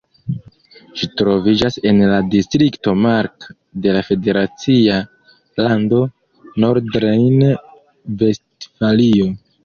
[0.99, 3.45] Ĝi troviĝas en la distrikto Mark
[3.83, 4.95] de la federacia
[5.65, 5.99] lando
[6.65, 9.29] Nordrejn-Vestfalio.